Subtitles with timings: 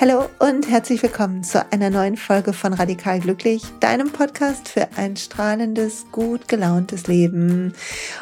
[0.00, 5.18] Hallo und herzlich willkommen zu einer neuen Folge von Radikal Glücklich, deinem Podcast für ein
[5.18, 7.74] strahlendes, gut gelauntes Leben.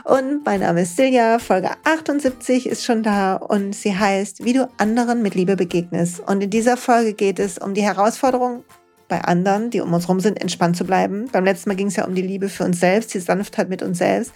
[0.02, 4.68] Und mein Name ist Silja, Folge 78 ist schon da und sie heißt, wie du
[4.78, 6.18] anderen mit Liebe begegnest.
[6.18, 8.64] Und in dieser Folge geht es um die Herausforderung,
[9.08, 11.28] bei anderen, die um uns herum sind, entspannt zu bleiben.
[11.32, 13.82] Beim letzten Mal ging es ja um die Liebe für uns selbst, die Sanftheit mit
[13.82, 14.32] uns selbst.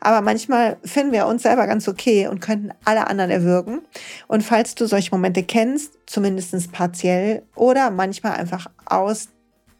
[0.00, 3.80] Aber manchmal finden wir uns selber ganz okay und könnten alle anderen erwürgen.
[4.28, 9.28] Und falls du solche Momente kennst, zumindest partiell oder manchmal einfach aus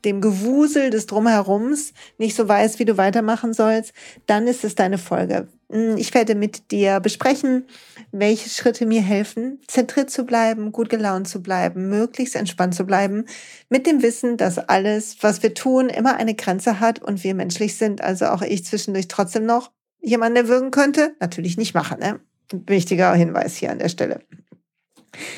[0.05, 3.93] dem Gewusel des Drumherums nicht so weißt, wie du weitermachen sollst,
[4.27, 5.49] dann ist es deine Folge.
[5.71, 7.67] Hm, ich werde mit dir besprechen,
[8.11, 13.25] welche Schritte mir helfen, zentriert zu bleiben, gut gelaunt zu bleiben, möglichst entspannt zu bleiben,
[13.69, 17.77] mit dem Wissen, dass alles, was wir tun, immer eine Grenze hat und wir menschlich
[17.77, 19.71] sind, also auch ich zwischendurch trotzdem noch
[20.01, 21.15] jemanden erwürgen könnte.
[21.21, 22.21] Natürlich nicht machen, ne?
[22.67, 24.21] Wichtiger Hinweis hier an der Stelle.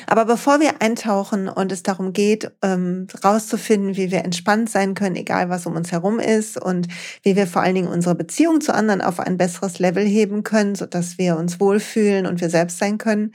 [0.07, 5.15] Aber bevor wir eintauchen und es darum geht, ähm, rauszufinden, wie wir entspannt sein können,
[5.15, 6.87] egal was um uns herum ist und
[7.23, 10.75] wie wir vor allen Dingen unsere Beziehung zu anderen auf ein besseres Level heben können,
[10.75, 13.33] sodass wir uns wohlfühlen und wir selbst sein können,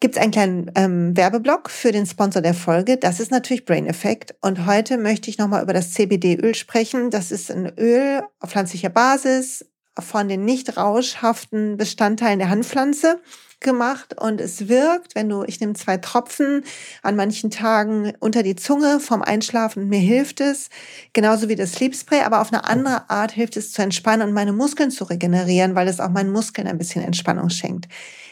[0.00, 2.96] gibt es einen kleinen ähm, Werbeblock für den Sponsor der Folge.
[2.96, 4.34] Das ist natürlich Brain Effect.
[4.40, 7.10] Und heute möchte ich nochmal über das CBD-Öl sprechen.
[7.10, 9.66] Das ist ein Öl auf pflanzlicher Basis
[9.98, 13.20] von den nicht rauschhaften Bestandteilen der Handpflanze
[13.60, 16.64] gemacht und es wirkt, wenn du, ich nehme zwei Tropfen
[17.02, 20.68] an manchen Tagen unter die Zunge vom Einschlafen, mir hilft es,
[21.12, 24.34] genauso wie das Sleep Spray, aber auf eine andere Art hilft es zu entspannen und
[24.34, 27.88] meine Muskeln zu regenerieren, weil es auch meinen Muskeln ein bisschen Entspannung schenkt.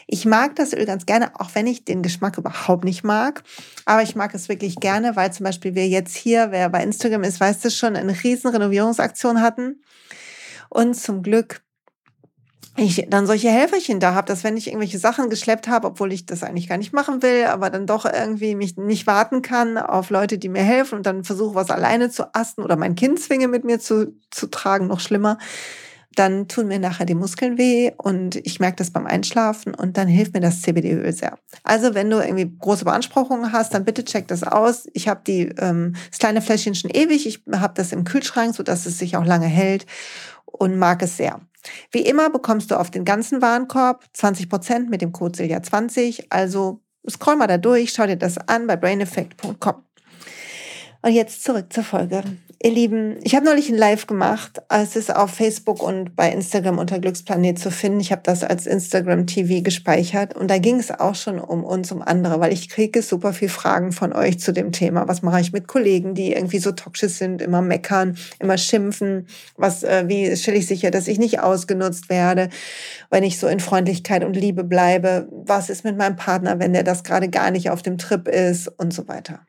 [0.09, 3.43] Ich mag das Öl ganz gerne, auch wenn ich den Geschmack überhaupt nicht mag.
[3.85, 7.23] Aber ich mag es wirklich gerne, weil zum Beispiel wir jetzt hier, wer bei Instagram
[7.23, 9.81] ist, weiß das schon, eine riesen Renovierungsaktion hatten.
[10.69, 11.61] Und zum Glück
[12.77, 16.25] ich dann solche Helferchen da habe, dass wenn ich irgendwelche Sachen geschleppt habe, obwohl ich
[16.25, 20.09] das eigentlich gar nicht machen will, aber dann doch irgendwie mich nicht warten kann auf
[20.09, 23.47] Leute, die mir helfen und dann versuche was alleine zu asten oder mein Kind zwinge
[23.47, 25.37] mit mir zu, zu tragen, noch schlimmer,
[26.17, 30.07] dann tun mir nachher die Muskeln weh und ich merke das beim Einschlafen und dann
[30.07, 31.37] hilft mir das CBD-Öl sehr.
[31.63, 34.87] Also wenn du irgendwie große Beanspruchungen hast, dann bitte check das aus.
[34.93, 37.27] Ich habe die ähm, das kleine Fläschchen schon ewig.
[37.27, 39.85] Ich habe das im Kühlschrank, so dass es sich auch lange hält
[40.45, 41.39] und mag es sehr.
[41.91, 46.25] Wie immer bekommst du auf den ganzen Warenkorb 20% mit dem Code SILJA20.
[46.29, 49.86] Also scroll mal da durch, schau dir das an bei braineffect.com.
[51.01, 52.23] Und jetzt zurück zur Folge.
[52.63, 54.63] Ihr Lieben, ich habe neulich ein Live gemacht.
[54.67, 57.99] Es ist auf Facebook und bei Instagram unter Glücksplanet zu finden.
[57.99, 61.91] Ich habe das als Instagram TV gespeichert und da ging es auch schon um uns,
[61.91, 65.07] um andere, weil ich kriege super viel Fragen von euch zu dem Thema.
[65.07, 69.27] Was mache ich mit Kollegen, die irgendwie so toxisch sind, immer meckern, immer schimpfen?
[69.55, 72.49] Was, äh, wie stelle ich sicher, dass ich nicht ausgenutzt werde,
[73.11, 75.29] wenn ich so in Freundlichkeit und Liebe bleibe?
[75.31, 78.67] Was ist mit meinem Partner, wenn der das gerade gar nicht auf dem Trip ist
[78.79, 79.46] und so weiter?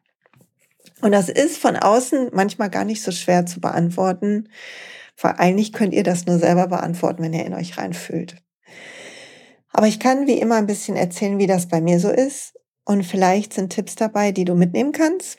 [1.00, 4.48] Und das ist von außen manchmal gar nicht so schwer zu beantworten,
[5.20, 8.36] weil eigentlich könnt ihr das nur selber beantworten, wenn ihr in euch reinfühlt.
[9.72, 12.54] Aber ich kann wie immer ein bisschen erzählen, wie das bei mir so ist.
[12.84, 15.38] Und vielleicht sind Tipps dabei, die du mitnehmen kannst.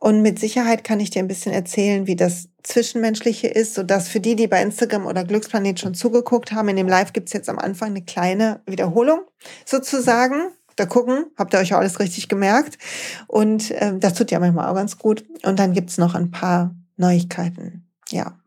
[0.00, 4.20] Und mit Sicherheit kann ich dir ein bisschen erzählen, wie das Zwischenmenschliche ist, sodass für
[4.20, 7.58] die, die bei Instagram oder Glücksplanet schon zugeguckt haben, in dem Live gibt's jetzt am
[7.58, 9.22] Anfang eine kleine Wiederholung
[9.64, 12.78] sozusagen da gucken, habt ihr euch auch alles richtig gemerkt.
[13.26, 15.24] Und äh, das tut ja manchmal auch ganz gut.
[15.44, 17.86] Und dann gibt's noch ein paar Neuigkeiten.
[18.10, 18.38] Ja.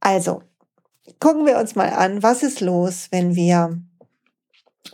[0.00, 0.42] Also,
[1.20, 3.80] gucken wir uns mal an, was ist los, wenn wir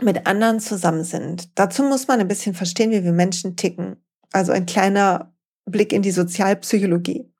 [0.01, 1.49] mit anderen zusammen sind.
[1.59, 3.97] Dazu muss man ein bisschen verstehen, wie wir Menschen ticken.
[4.33, 5.33] Also ein kleiner
[5.65, 7.31] Blick in die Sozialpsychologie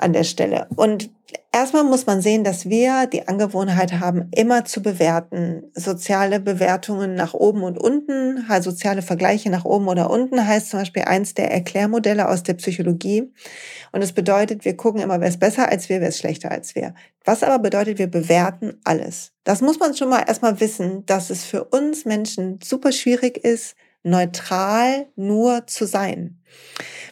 [0.00, 0.66] an der Stelle.
[0.76, 1.10] Und
[1.52, 5.64] Erstmal muss man sehen, dass wir die Angewohnheit haben, immer zu bewerten.
[5.74, 10.78] Soziale Bewertungen nach oben und unten, also soziale Vergleiche nach oben oder unten heißt zum
[10.78, 13.32] Beispiel eins der Erklärmodelle aus der Psychologie.
[13.90, 16.76] Und es bedeutet, wir gucken immer, wer ist besser als wir, wer ist schlechter als
[16.76, 16.94] wir.
[17.24, 19.32] Was aber bedeutet, wir bewerten alles.
[19.42, 23.74] Das muss man schon mal erstmal wissen, dass es für uns Menschen super schwierig ist,
[24.04, 26.38] neutral nur zu sein.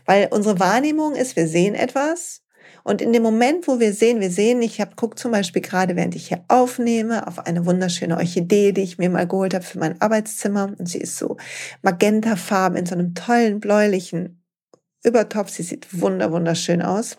[0.04, 2.42] Weil unsere Wahrnehmung ist, wir sehen etwas
[2.88, 5.94] und in dem Moment, wo wir sehen, wir sehen, ich habe guck zum Beispiel gerade,
[5.94, 9.78] während ich hier aufnehme, auf eine wunderschöne Orchidee, die ich mir mal geholt habe für
[9.78, 10.72] mein Arbeitszimmer.
[10.78, 11.36] Und sie ist so
[11.82, 14.42] magentafarben in so einem tollen bläulichen
[15.04, 15.50] Übertopf.
[15.50, 17.18] Sie sieht wunder wunderschön aus.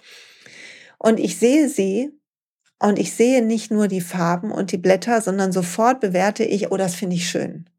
[0.97, 2.09] Und ich sehe sie
[2.79, 6.77] und ich sehe nicht nur die Farben und die Blätter, sondern sofort bewerte ich, oh,
[6.77, 7.69] das finde ich schön.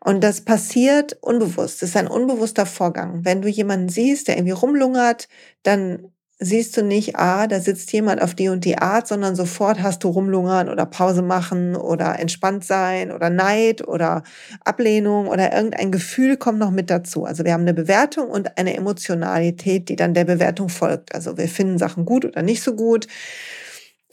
[0.00, 1.80] Und das passiert unbewusst.
[1.80, 3.24] Das ist ein unbewusster Vorgang.
[3.24, 5.28] Wenn du jemanden siehst, der irgendwie rumlungert,
[5.62, 9.82] dann siehst du nicht, ah, da sitzt jemand auf die und die Art, sondern sofort
[9.82, 14.22] hast du rumlungern oder Pause machen oder entspannt sein oder Neid oder
[14.64, 17.24] Ablehnung oder irgendein Gefühl kommt noch mit dazu.
[17.24, 21.14] Also wir haben eine Bewertung und eine Emotionalität, die dann der Bewertung folgt.
[21.14, 23.06] Also wir finden Sachen gut oder nicht so gut.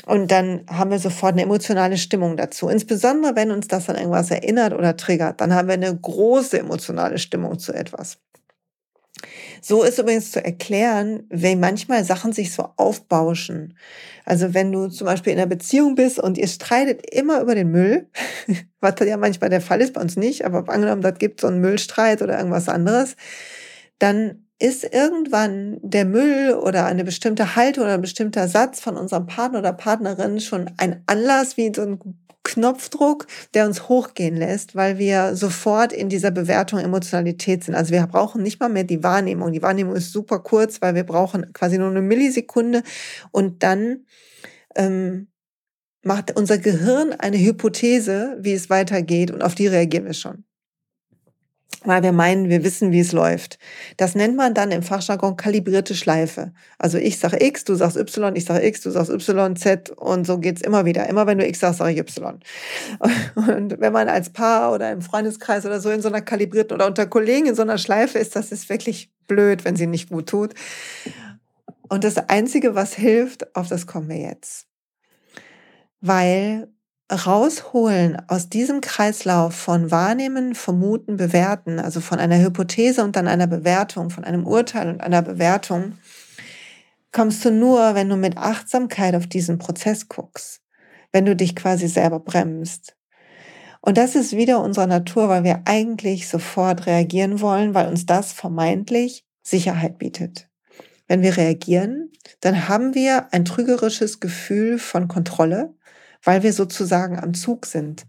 [0.06, 2.70] Und dann haben wir sofort eine emotionale Stimmung dazu.
[2.70, 7.18] Insbesondere wenn uns das an irgendwas erinnert oder triggert, dann haben wir eine große emotionale
[7.18, 8.18] Stimmung zu etwas.
[9.63, 13.78] So ist übrigens zu erklären, wenn manchmal Sachen sich so aufbauschen.
[14.25, 17.69] Also wenn du zum Beispiel in einer Beziehung bist und ihr streitet immer über den
[17.69, 18.08] Müll,
[18.80, 21.62] was ja manchmal der Fall ist, bei uns nicht, aber angenommen, das gibt so einen
[21.62, 23.16] Müllstreit oder irgendwas anderes,
[24.00, 29.25] dann ist irgendwann der Müll oder eine bestimmte Haltung oder ein bestimmter Satz von unserem
[29.25, 32.00] Partner oder Partnerin schon ein Anlass wie so ein
[32.53, 37.75] Knopfdruck, der uns hochgehen lässt, weil wir sofort in dieser Bewertung Emotionalität sind.
[37.75, 39.51] Also wir brauchen nicht mal mehr die Wahrnehmung.
[39.51, 42.83] Die Wahrnehmung ist super kurz, weil wir brauchen quasi nur eine Millisekunde
[43.31, 44.06] und dann
[44.75, 45.27] ähm,
[46.03, 50.44] macht unser Gehirn eine Hypothese, wie es weitergeht und auf die reagieren wir schon
[51.83, 53.57] weil wir meinen, wir wissen, wie es läuft.
[53.98, 56.54] Das nennt man dann im Fachjargon kalibrierte Schleife.
[56.78, 60.28] Also ich sage X, du sagst Y, ich sage X, du sagst Y, Z und
[60.28, 61.10] so geht's immer wieder.
[61.10, 62.39] Immer wenn du X sagst, sage ich Y.
[63.36, 66.86] Und wenn man als Paar oder im Freundeskreis oder so in so einer kalibrierten oder
[66.86, 70.30] unter Kollegen in so einer Schleife ist, das ist wirklich blöd, wenn sie nicht gut
[70.30, 70.54] tut.
[71.89, 74.68] Und das Einzige, was hilft, auf das kommen wir jetzt.
[76.00, 76.68] Weil
[77.12, 83.48] rausholen aus diesem Kreislauf von Wahrnehmen, Vermuten, Bewerten, also von einer Hypothese und dann einer
[83.48, 85.98] Bewertung, von einem Urteil und einer Bewertung,
[87.12, 90.62] kommst du nur, wenn du mit Achtsamkeit auf diesen Prozess guckst,
[91.12, 92.96] wenn du dich quasi selber bremst.
[93.81, 98.31] Und das ist wieder unserer Natur, weil wir eigentlich sofort reagieren wollen, weil uns das
[98.31, 100.48] vermeintlich Sicherheit bietet.
[101.08, 105.74] Wenn wir reagieren, dann haben wir ein trügerisches Gefühl von Kontrolle,
[106.24, 108.06] weil wir sozusagen am Zug sind.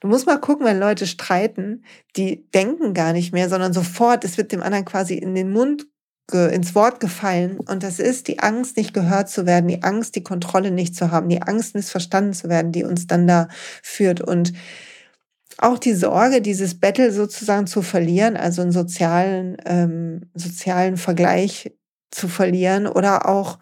[0.00, 1.84] Du musst mal gucken, wenn Leute streiten,
[2.16, 5.86] die denken gar nicht mehr, sondern sofort, es wird dem anderen quasi in den Mund
[6.32, 7.60] ins Wort gefallen.
[7.60, 11.10] Und das ist die Angst, nicht gehört zu werden, die Angst, die Kontrolle nicht zu
[11.10, 13.48] haben, die Angst, missverstanden zu werden, die uns dann da
[13.82, 14.20] führt.
[14.20, 14.52] Und
[15.58, 21.72] auch die Sorge, dieses Battle sozusagen zu verlieren, also einen sozialen, ähm, sozialen Vergleich
[22.10, 23.58] zu verlieren oder auch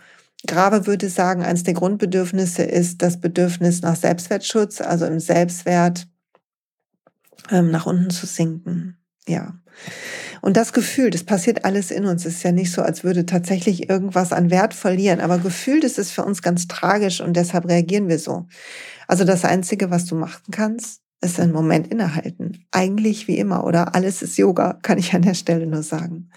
[0.47, 6.09] Grabe würde sagen, eines der Grundbedürfnisse ist das Bedürfnis nach Selbstwertschutz, also im Selbstwert
[7.51, 8.97] ähm, nach unten zu sinken.
[9.27, 9.55] Ja.
[10.41, 12.27] Und das Gefühl, das passiert alles in uns.
[12.27, 15.21] Ist ja nicht so, als würde tatsächlich irgendwas an Wert verlieren.
[15.21, 18.47] Aber gefühlt ist es für uns ganz tragisch und deshalb reagieren wir so.
[19.07, 22.67] Also das Einzige, was du machen kannst, ist einen Moment innehalten.
[22.73, 26.31] Eigentlich wie immer oder alles ist Yoga, kann ich an der Stelle nur sagen.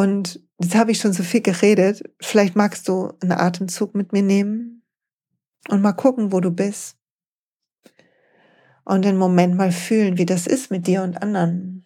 [0.00, 2.02] Und jetzt habe ich schon so viel geredet.
[2.22, 4.82] Vielleicht magst du einen Atemzug mit mir nehmen
[5.68, 6.96] und mal gucken, wo du bist.
[8.86, 11.84] Und den Moment mal fühlen, wie das ist mit dir und anderen.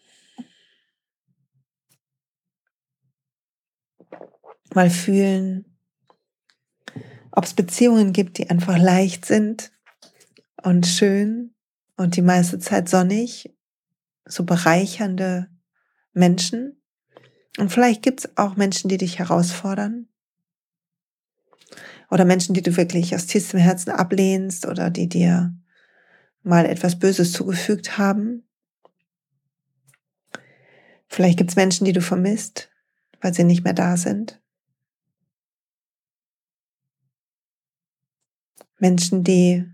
[4.72, 5.76] Mal fühlen,
[7.32, 9.72] ob es Beziehungen gibt, die einfach leicht sind
[10.62, 11.52] und schön
[11.96, 13.52] und die meiste Zeit sonnig,
[14.25, 15.50] so bereichernde
[16.12, 16.81] Menschen.
[17.58, 20.08] Und vielleicht gibt es auch Menschen, die dich herausfordern.
[22.10, 25.54] Oder Menschen, die du wirklich aus tiefstem Herzen ablehnst oder die dir
[26.42, 28.46] mal etwas Böses zugefügt haben.
[31.08, 32.70] Vielleicht gibt es Menschen, die du vermisst,
[33.20, 34.40] weil sie nicht mehr da sind.
[38.78, 39.64] Menschen, die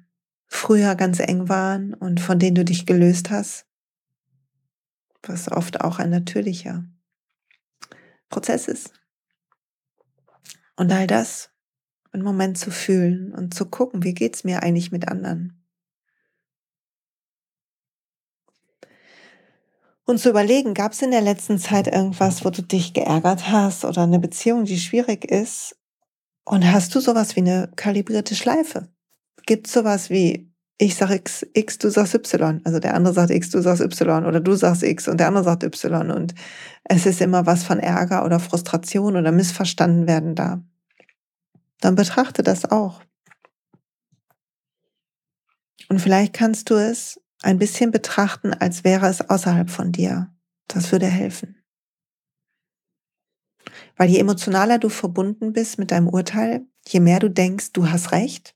[0.47, 3.67] früher ganz eng waren und von denen du dich gelöst hast,
[5.23, 6.85] was oft auch ein natürlicher
[8.31, 8.93] Prozess ist.
[10.77, 11.51] Und all das
[12.13, 15.61] einen Moment zu fühlen und zu gucken, wie geht's mir eigentlich mit anderen.
[20.05, 23.85] Und zu überlegen, gab es in der letzten Zeit irgendwas, wo du dich geärgert hast
[23.85, 25.77] oder eine Beziehung, die schwierig ist?
[26.45, 28.89] Und hast du sowas wie eine kalibrierte Schleife?
[29.47, 30.50] Gibt es sowas wie
[30.83, 32.63] ich sage X, X, du sagst Y.
[32.65, 34.25] Also der andere sagt X, du sagst Y.
[34.25, 36.11] Oder du sagst X und der andere sagt Y.
[36.11, 36.35] Und
[36.85, 40.63] es ist immer was von Ärger oder Frustration oder Missverstanden werden da.
[41.81, 43.03] Dann betrachte das auch.
[45.91, 50.33] Und vielleicht kannst du es ein bisschen betrachten, als wäre es außerhalb von dir.
[50.67, 51.63] Das würde helfen.
[53.99, 58.13] Weil je emotionaler du verbunden bist mit deinem Urteil, je mehr du denkst, du hast
[58.13, 58.55] recht,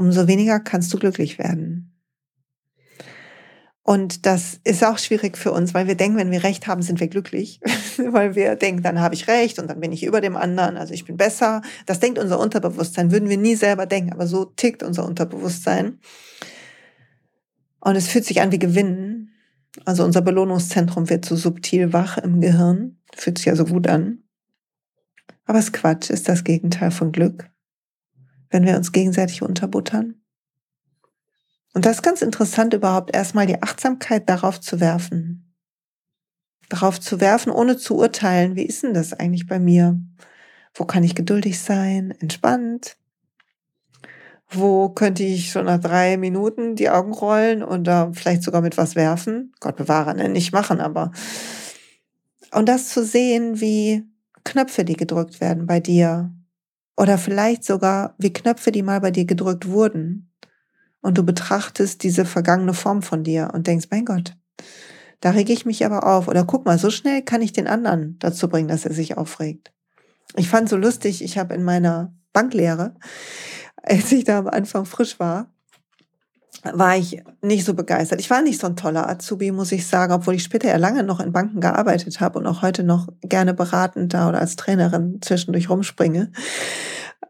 [0.00, 1.94] umso weniger kannst du glücklich werden.
[3.82, 7.00] Und das ist auch schwierig für uns, weil wir denken, wenn wir Recht haben, sind
[7.00, 7.60] wir glücklich.
[7.98, 10.94] weil wir denken, dann habe ich Recht und dann bin ich über dem anderen, also
[10.94, 11.60] ich bin besser.
[11.84, 15.98] Das denkt unser Unterbewusstsein, würden wir nie selber denken, aber so tickt unser Unterbewusstsein.
[17.80, 19.32] Und es fühlt sich an wie Gewinnen.
[19.84, 24.22] Also unser Belohnungszentrum wird so subtil wach im Gehirn, fühlt sich ja so gut an.
[25.44, 27.49] Aber es Quatsch, ist das Gegenteil von Glück,
[28.50, 30.20] wenn wir uns gegenseitig unterbuttern.
[31.72, 35.54] Und das ist ganz interessant, überhaupt erstmal die Achtsamkeit darauf zu werfen.
[36.68, 40.00] Darauf zu werfen, ohne zu urteilen, wie ist denn das eigentlich bei mir?
[40.74, 42.96] Wo kann ich geduldig sein, entspannt?
[44.48, 48.76] Wo könnte ich schon nach drei Minuten die Augen rollen und da vielleicht sogar mit
[48.76, 49.52] was werfen?
[49.60, 50.28] Gott bewahre, ne?
[50.28, 51.12] nicht machen, aber.
[52.52, 54.04] Und das zu sehen, wie
[54.42, 56.32] Knöpfe, die gedrückt werden bei dir.
[56.96, 60.30] Oder vielleicht sogar wie Knöpfe, die mal bei dir gedrückt wurden
[61.00, 64.36] und du betrachtest diese vergangene Form von dir und denkst, mein Gott,
[65.20, 66.28] da rege ich mich aber auf.
[66.28, 69.72] Oder guck mal, so schnell kann ich den anderen dazu bringen, dass er sich aufregt.
[70.36, 72.94] Ich fand so lustig, ich habe in meiner Banklehre,
[73.82, 75.52] als ich da am Anfang frisch war,
[76.64, 78.20] war ich nicht so begeistert.
[78.20, 81.02] Ich war nicht so ein toller Azubi, muss ich sagen, obwohl ich später ja lange
[81.02, 85.18] noch in Banken gearbeitet habe und auch heute noch gerne beratend da oder als Trainerin
[85.20, 86.30] zwischendurch rumspringe.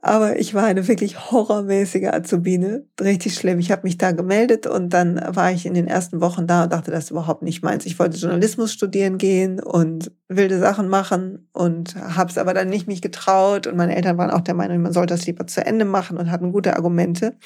[0.03, 2.87] Aber ich war eine wirklich horrormäßige Azubine.
[2.99, 3.59] Richtig schlimm.
[3.59, 6.73] Ich habe mich da gemeldet und dann war ich in den ersten Wochen da und
[6.73, 7.85] dachte, das ist überhaupt nicht meins.
[7.85, 12.87] Ich wollte Journalismus studieren gehen und wilde Sachen machen und habe es aber dann nicht
[12.87, 13.67] mich getraut.
[13.67, 16.31] Und meine Eltern waren auch der Meinung, man sollte das lieber zu Ende machen und
[16.31, 17.37] hatten gute Argumente.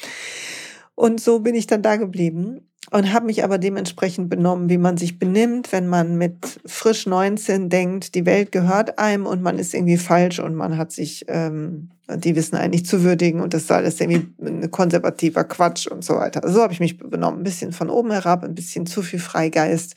[0.95, 2.61] Und so bin ich dann da geblieben
[2.91, 7.69] und habe mich aber dementsprechend benommen, wie man sich benimmt, wenn man mit frisch 19
[7.69, 11.91] denkt, die Welt gehört einem und man ist irgendwie falsch und man hat sich ähm,
[12.09, 16.17] die Wissen eigentlich zu würdigen und das ist alles irgendwie ein konservativer Quatsch und so
[16.17, 16.47] weiter.
[16.51, 19.95] So habe ich mich benommen, ein bisschen von oben herab, ein bisschen zu viel Freigeist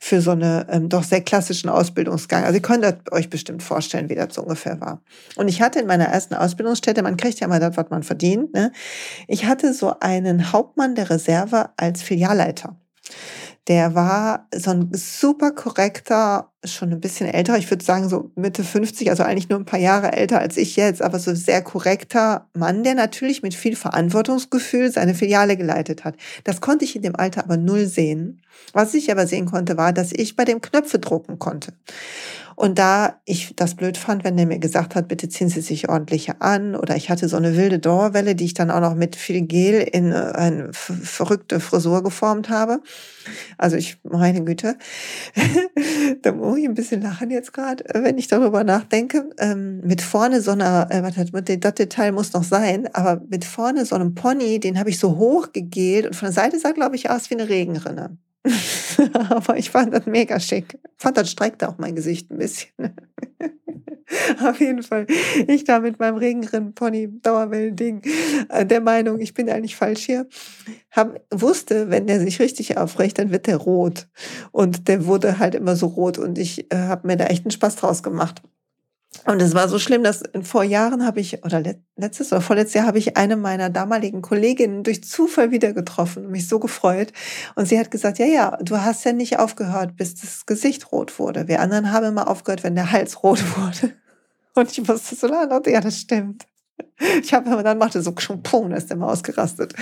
[0.00, 2.44] für so eine ähm, doch sehr klassischen Ausbildungsgang.
[2.44, 5.02] Also ihr könnt euch bestimmt vorstellen, wie das so ungefähr war.
[5.36, 8.54] Und ich hatte in meiner ersten Ausbildungsstätte, man kriegt ja mal das, was man verdient,
[8.54, 8.72] ne?
[9.28, 12.76] ich hatte so einen Hauptmann der Reserve als Filialleiter.
[13.68, 18.64] Der war so ein super korrekter, schon ein bisschen älter, ich würde sagen so Mitte
[18.64, 22.48] 50, also eigentlich nur ein paar Jahre älter als ich jetzt, aber so sehr korrekter
[22.54, 26.16] Mann, der natürlich mit viel Verantwortungsgefühl seine Filiale geleitet hat.
[26.44, 28.42] Das konnte ich in dem Alter aber null sehen.
[28.72, 31.72] Was ich aber sehen konnte, war, dass ich bei dem Knöpfe drucken konnte.
[32.60, 35.88] Und da ich das blöd fand, wenn der mir gesagt hat, bitte ziehen Sie sich
[35.88, 39.16] ordentlich an, oder ich hatte so eine wilde Dauerwelle, die ich dann auch noch mit
[39.16, 42.82] viel Gel in äh, eine verrückte Frisur geformt habe.
[43.56, 44.76] Also ich, meine Güte,
[46.22, 49.30] da muss ich ein bisschen lachen jetzt gerade, wenn ich darüber nachdenke.
[49.38, 53.46] Ähm, mit vorne so einer, äh, was hat, das Detail muss noch sein, aber mit
[53.46, 56.72] vorne so einem Pony, den habe ich so hoch gegelt und von der Seite sah,
[56.72, 58.18] glaube ich, aus wie eine Regenrinne.
[59.28, 60.78] Aber ich fand das mega schick.
[60.96, 62.70] Fand das streckte auch mein Gesicht ein bisschen.
[64.42, 65.06] Auf jeden Fall.
[65.46, 68.02] Ich da mit meinem Regenrinnen-Pony Dauerwellen-Ding
[68.48, 70.26] äh, der Meinung, ich bin eigentlich falsch hier.
[70.90, 74.08] Hab, wusste, wenn der sich richtig aufrecht, dann wird der rot.
[74.50, 77.52] Und der wurde halt immer so rot und ich äh, habe mir da echt einen
[77.52, 78.42] Spaß draus gemacht.
[79.26, 81.62] Und es war so schlimm, dass vor Jahren habe ich, oder
[81.96, 86.32] letztes oder vorletztes Jahr habe ich eine meiner damaligen Kolleginnen durch Zufall wieder getroffen und
[86.32, 87.12] mich so gefreut.
[87.54, 91.18] Und sie hat gesagt, ja, ja, du hast ja nicht aufgehört, bis das Gesicht rot
[91.18, 91.48] wurde.
[91.48, 93.94] Wir anderen haben immer aufgehört, wenn der Hals rot wurde.
[94.54, 96.46] Und ich musste so lange, ja, das stimmt.
[97.22, 99.74] Ich habe dann machte so schon Pum, ist mal ausgerastet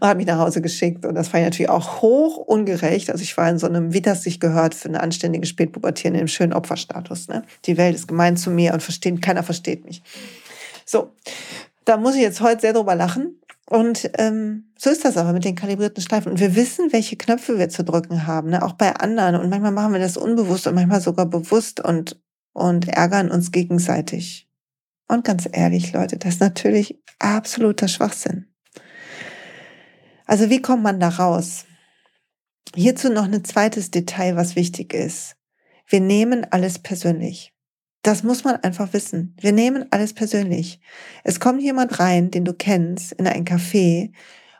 [0.00, 1.04] und hat mich nach Hause geschickt.
[1.04, 3.10] Und das war natürlich auch hoch ungerecht.
[3.10, 6.16] Also ich war in so einem, wie das sich gehört, für eine anständige Spätpubertier in
[6.16, 7.28] einem schönen Opferstatus.
[7.28, 7.44] Ne?
[7.66, 10.02] Die Welt ist gemein zu mir und versteht, keiner versteht mich.
[10.84, 11.12] So,
[11.84, 13.40] da muss ich jetzt heute sehr drüber lachen.
[13.68, 16.32] Und ähm, so ist das aber mit den kalibrierten Streifen.
[16.32, 18.64] Und wir wissen, welche Knöpfe wir zu drücken haben, ne?
[18.64, 19.36] auch bei anderen.
[19.36, 22.20] Und manchmal machen wir das unbewusst und manchmal sogar bewusst und,
[22.52, 24.48] und ärgern uns gegenseitig.
[25.06, 28.49] Und ganz ehrlich, Leute, das ist natürlich absoluter Schwachsinn.
[30.30, 31.64] Also wie kommt man da raus?
[32.76, 35.34] Hierzu noch ein zweites Detail, was wichtig ist.
[35.88, 37.52] Wir nehmen alles persönlich.
[38.02, 39.34] Das muss man einfach wissen.
[39.40, 40.78] Wir nehmen alles persönlich.
[41.24, 44.12] Es kommt jemand rein, den du kennst, in ein Café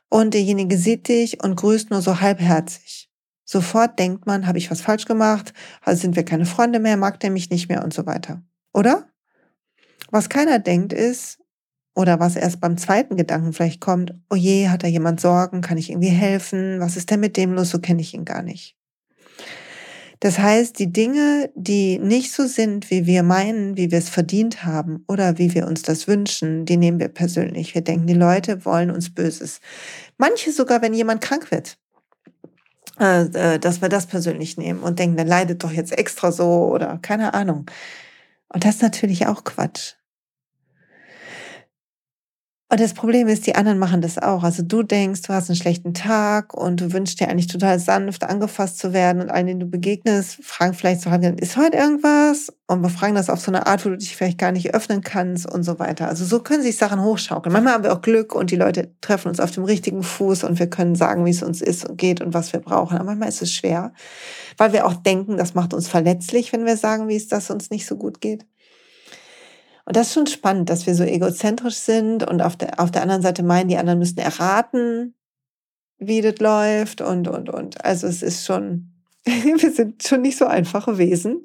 [0.08, 3.08] und derjenige sieht dich und grüßt nur so halbherzig.
[3.44, 5.54] Sofort denkt man, habe ich was falsch gemacht?
[5.82, 6.96] Also sind wir keine Freunde mehr?
[6.96, 8.42] Mag der mich nicht mehr und so weiter.
[8.74, 9.08] Oder?
[10.10, 11.39] Was keiner denkt ist,
[12.00, 15.78] oder was erst beim zweiten Gedanken vielleicht kommt, oh je, hat da jemand Sorgen, kann
[15.78, 18.76] ich irgendwie helfen, was ist denn mit dem los, so kenne ich ihn gar nicht.
[20.20, 24.64] Das heißt, die Dinge, die nicht so sind, wie wir meinen, wie wir es verdient
[24.64, 27.74] haben oder wie wir uns das wünschen, die nehmen wir persönlich.
[27.74, 29.60] Wir denken, die Leute wollen uns Böses.
[30.18, 31.78] Manche sogar, wenn jemand krank wird.
[32.98, 33.22] äh,
[33.54, 36.98] äh, dass wir das persönlich nehmen und denken, der leidet doch jetzt extra so oder
[37.02, 37.66] keine Ahnung.
[38.48, 39.94] Und das ist natürlich auch Quatsch.
[42.72, 44.44] Und das Problem ist, die anderen machen das auch.
[44.44, 48.22] Also du denkst, du hast einen schlechten Tag und du wünschst dir eigentlich total sanft
[48.22, 52.52] angefasst zu werden und allen, denen du begegnest, fragen vielleicht so, ist heute irgendwas?
[52.68, 55.00] Und wir fragen das auf so eine Art, wo du dich vielleicht gar nicht öffnen
[55.00, 56.06] kannst und so weiter.
[56.06, 57.52] Also so können sich Sachen hochschaukeln.
[57.52, 60.60] Manchmal haben wir auch Glück und die Leute treffen uns auf dem richtigen Fuß und
[60.60, 62.98] wir können sagen, wie es uns ist und geht und was wir brauchen.
[62.98, 63.92] Aber manchmal ist es schwer,
[64.58, 67.70] weil wir auch denken, das macht uns verletzlich, wenn wir sagen, wie es das uns
[67.70, 68.46] nicht so gut geht.
[69.84, 73.02] Und das ist schon spannend, dass wir so egozentrisch sind und auf der, auf der
[73.02, 75.14] anderen Seite meinen, die anderen müssten erraten,
[75.98, 77.84] wie das läuft und, und, und.
[77.84, 78.92] Also es ist schon,
[79.24, 81.42] wir sind schon nicht so einfache Wesen.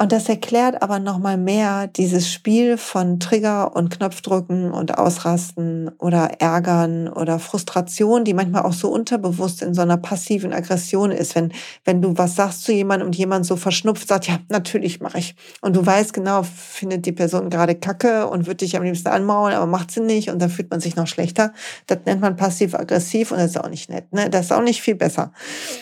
[0.00, 6.40] Und das erklärt aber nochmal mehr dieses Spiel von Trigger und Knopfdrücken und Ausrasten oder
[6.40, 11.34] Ärgern oder Frustration, die manchmal auch so unterbewusst in so einer passiven Aggression ist.
[11.34, 11.52] Wenn,
[11.84, 15.34] wenn du was sagst zu jemandem und jemand so verschnupft sagt, ja, natürlich mache ich.
[15.60, 19.52] Und du weißt genau, findet die Person gerade Kacke und wird dich am liebsten anmauern,
[19.52, 21.52] aber macht sie nicht und dann fühlt man sich noch schlechter.
[21.88, 24.10] Das nennt man passiv-aggressiv und das ist auch nicht nett.
[24.14, 24.30] Ne?
[24.30, 25.30] Das ist auch nicht viel besser.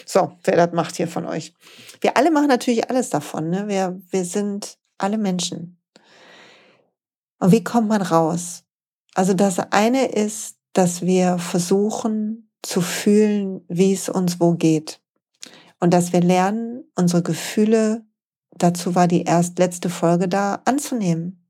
[0.04, 1.54] So, wer das macht hier von euch
[2.00, 3.50] wir alle machen natürlich alles davon.
[3.50, 3.68] Ne?
[3.68, 5.80] Wir, wir sind alle Menschen.
[7.40, 8.64] Und wie kommt man raus?
[9.14, 15.00] Also das eine ist, dass wir versuchen zu fühlen, wie es uns wo geht.
[15.80, 18.04] Und dass wir lernen, unsere Gefühle,
[18.50, 21.48] dazu war die erst letzte Folge da, anzunehmen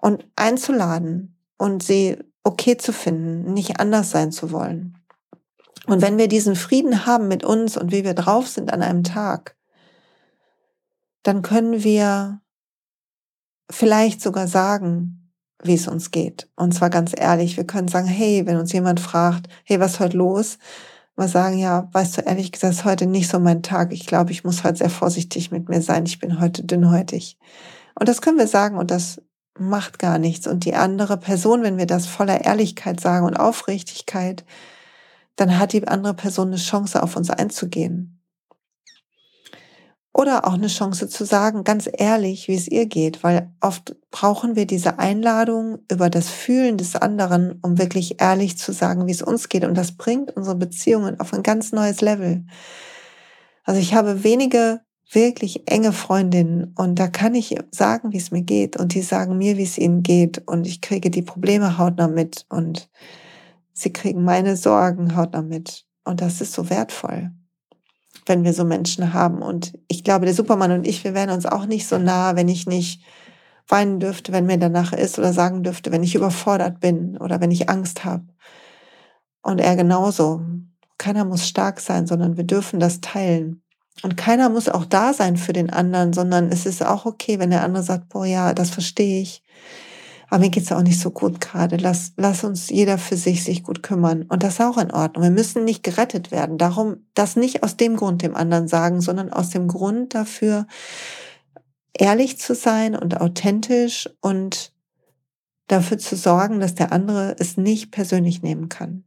[0.00, 4.98] und einzuladen und sie okay zu finden, nicht anders sein zu wollen.
[5.86, 9.04] Und wenn wir diesen Frieden haben mit uns und wie wir drauf sind an einem
[9.04, 9.56] Tag,
[11.22, 12.40] dann können wir
[13.70, 16.48] vielleicht sogar sagen, wie es uns geht.
[16.56, 20.00] Und zwar ganz ehrlich, wir können sagen, hey, wenn uns jemand fragt, hey, was ist
[20.00, 20.58] heute los?
[21.16, 23.92] Mal sagen, ja, weißt du, ehrlich gesagt, ist heute nicht so mein Tag.
[23.92, 26.04] Ich glaube, ich muss heute sehr vorsichtig mit mir sein.
[26.06, 27.38] Ich bin heute dünnhäutig.
[27.98, 29.22] Und das können wir sagen und das
[29.58, 30.46] macht gar nichts.
[30.46, 34.44] Und die andere Person, wenn wir das voller Ehrlichkeit sagen und Aufrichtigkeit,
[35.36, 38.20] dann hat die andere Person eine Chance, auf uns einzugehen.
[40.16, 44.54] Oder auch eine Chance zu sagen, ganz ehrlich, wie es ihr geht, weil oft brauchen
[44.54, 49.22] wir diese Einladung über das Fühlen des anderen, um wirklich ehrlich zu sagen, wie es
[49.22, 49.64] uns geht.
[49.64, 52.46] Und das bringt unsere Beziehungen auf ein ganz neues Level.
[53.64, 58.42] Also ich habe wenige wirklich enge Freundinnen und da kann ich sagen, wie es mir
[58.42, 62.08] geht und die sagen mir, wie es ihnen geht und ich kriege die Probleme hautnah
[62.08, 62.88] mit und
[63.74, 65.84] Sie kriegen meine Sorgen hautnah mit.
[66.04, 67.32] Und das ist so wertvoll,
[68.26, 69.42] wenn wir so Menschen haben.
[69.42, 72.48] Und ich glaube, der Supermann und ich, wir wären uns auch nicht so nah, wenn
[72.48, 73.02] ich nicht
[73.66, 77.50] weinen dürfte, wenn mir danach ist oder sagen dürfte, wenn ich überfordert bin oder wenn
[77.50, 78.24] ich Angst habe.
[79.42, 80.42] Und er genauso.
[80.96, 83.62] Keiner muss stark sein, sondern wir dürfen das teilen.
[84.02, 87.50] Und keiner muss auch da sein für den anderen, sondern es ist auch okay, wenn
[87.50, 89.42] der andere sagt, boah, ja, das verstehe ich
[90.30, 91.76] aber mir geht's auch nicht so gut gerade.
[91.76, 94.22] Lass, lass uns jeder für sich sich gut kümmern.
[94.24, 95.22] Und das ist auch in Ordnung.
[95.22, 96.58] Wir müssen nicht gerettet werden.
[96.58, 100.66] Darum, das nicht aus dem Grund dem anderen sagen, sondern aus dem Grund dafür,
[101.92, 104.72] ehrlich zu sein und authentisch und
[105.68, 109.04] dafür zu sorgen, dass der andere es nicht persönlich nehmen kann.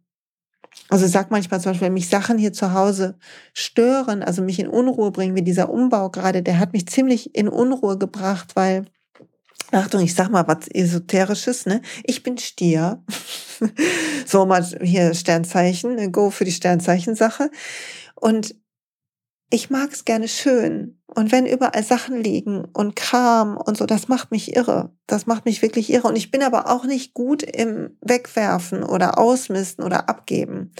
[0.90, 3.18] Also sag manchmal zum Beispiel, wenn mich Sachen hier zu Hause
[3.54, 7.50] stören, also mich in Unruhe bringen, wie dieser Umbau gerade, der hat mich ziemlich in
[7.50, 8.86] Unruhe gebracht, weil
[9.72, 11.82] Achtung, ich sag mal was Esoterisches, ne?
[12.04, 13.04] Ich bin Stier.
[14.26, 16.12] so mal hier Sternzeichen, ne?
[16.12, 17.52] go für die Sternzeichensache.
[18.16, 18.56] Und
[19.50, 21.00] ich mag es gerne schön.
[21.14, 24.92] Und wenn überall Sachen liegen und Kram und so, das macht mich irre.
[25.06, 26.08] Das macht mich wirklich irre.
[26.08, 30.74] Und ich bin aber auch nicht gut im Wegwerfen oder Ausmisten oder Abgeben.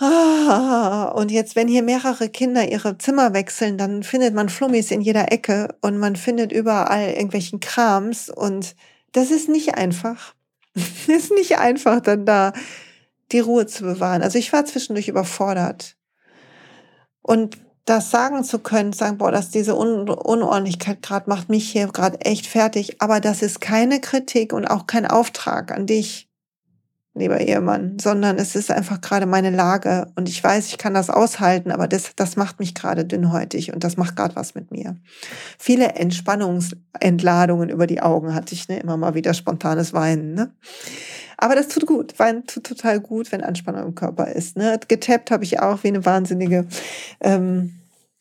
[0.00, 5.00] Ah, und jetzt, wenn hier mehrere Kinder ihre Zimmer wechseln, dann findet man Flummis in
[5.00, 8.76] jeder Ecke und man findet überall irgendwelchen Krams und
[9.12, 10.34] das ist nicht einfach.
[10.74, 12.52] Es ist nicht einfach, dann da
[13.32, 14.22] die Ruhe zu bewahren.
[14.22, 15.96] Also ich war zwischendurch überfordert.
[17.22, 21.88] Und das sagen zu können, sagen, boah, dass diese Un Unordentlichkeit gerade macht mich hier
[21.88, 23.02] gerade echt fertig.
[23.02, 26.27] Aber das ist keine Kritik und auch kein Auftrag an dich
[27.18, 31.10] lieber Ehemann, sondern es ist einfach gerade meine Lage und ich weiß, ich kann das
[31.10, 34.96] aushalten, aber das, das macht mich gerade dünnhäutig und das macht gerade was mit mir.
[35.58, 38.78] Viele Entspannungsentladungen über die Augen hatte ich, ne?
[38.78, 40.34] immer mal wieder spontanes Weinen.
[40.34, 40.52] Ne?
[41.36, 42.18] Aber das tut gut.
[42.18, 44.56] Weinen tut total gut, wenn Anspannung im Körper ist.
[44.56, 44.78] Ne?
[44.88, 46.66] Getappt habe ich auch wie eine Wahnsinnige.
[47.20, 47.74] Ähm,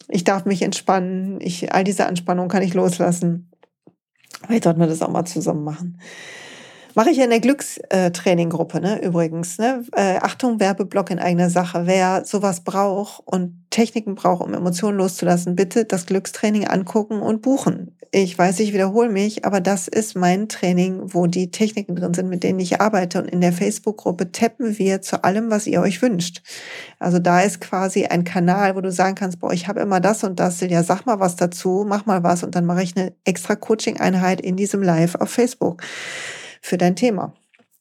[0.08, 1.42] ich darf mich entspannen.
[1.42, 3.52] Ich, all diese Anspannung kann ich loslassen.
[4.46, 6.00] Vielleicht sollten wir das auch mal zusammen machen.
[6.98, 9.60] Mache ich in der Glückstraininggruppe, ne, übrigens.
[9.60, 9.84] Ne?
[9.96, 11.84] Äh, Achtung, Werbeblock in eigener Sache.
[11.86, 17.96] Wer sowas braucht und Techniken braucht, um Emotionen loszulassen, bitte das Glückstraining angucken und buchen.
[18.10, 22.30] Ich weiß, ich wiederhole mich, aber das ist mein Training, wo die Techniken drin sind,
[22.30, 23.22] mit denen ich arbeite.
[23.22, 26.42] Und in der Facebook-Gruppe tappen wir zu allem, was ihr euch wünscht.
[26.98, 30.24] Also da ist quasi ein Kanal, wo du sagen kannst, boah, ich habe immer das
[30.24, 33.14] und das, ja, sag mal was dazu, mach mal was und dann mache ich eine
[33.24, 35.84] extra Coaching-Einheit in diesem Live auf Facebook
[36.62, 37.34] für dein Thema.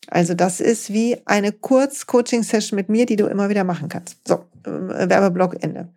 [0.09, 4.27] Also das ist wie eine Kurz-Coaching-Session mit mir, die du immer wieder machen kannst.
[4.27, 5.89] So, äh, Werbeblock Ende.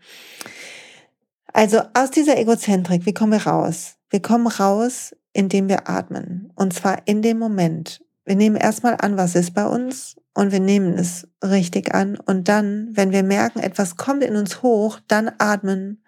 [1.53, 3.95] Also aus dieser Egozentrik, wie kommen wir raus?
[4.09, 6.51] Wir kommen raus, indem wir atmen.
[6.55, 8.03] Und zwar in dem Moment.
[8.25, 12.17] Wir nehmen erstmal an, was ist bei uns und wir nehmen es richtig an.
[12.17, 16.03] Und dann, wenn wir merken, etwas kommt in uns hoch, dann atmen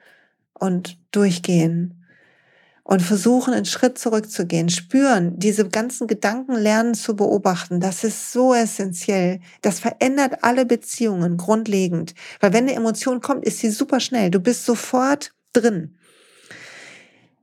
[0.53, 2.00] und durchgehen
[2.91, 7.79] und versuchen, einen Schritt zurückzugehen, spüren, diese ganzen Gedanken lernen zu beobachten.
[7.79, 9.39] Das ist so essentiell.
[9.61, 12.13] Das verändert alle Beziehungen grundlegend.
[12.41, 14.29] Weil wenn eine Emotion kommt, ist sie super schnell.
[14.29, 15.95] Du bist sofort drin.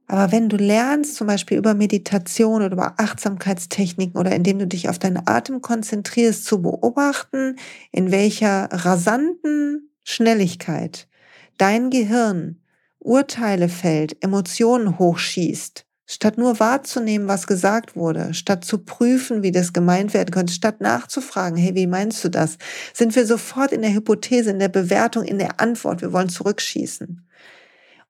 [0.07, 4.91] Aber wenn du lernst, zum Beispiel über Meditation oder über Achtsamkeitstechniken oder indem du dich
[4.91, 7.57] auf deinen Atem konzentrierst, zu beobachten,
[7.91, 11.09] in welcher rasanten Schnelligkeit
[11.57, 12.61] dein Gehirn
[12.99, 19.73] Urteile fällt, Emotionen hochschießt, statt nur wahrzunehmen, was gesagt wurde, statt zu prüfen, wie das
[19.73, 22.59] gemeint werden könnte, statt nachzufragen, hey, wie meinst du das,
[22.93, 27.27] sind wir sofort in der Hypothese, in der Bewertung, in der Antwort, wir wollen zurückschießen.